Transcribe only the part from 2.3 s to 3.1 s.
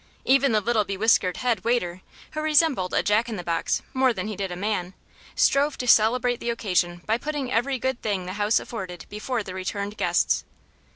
who resembled a